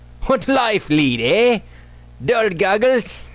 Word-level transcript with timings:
What 0.25 0.47
life 0.47 0.89
lead? 0.89 1.19
eh, 1.21 1.59
dull 2.25 2.49
goggles? 2.49 3.29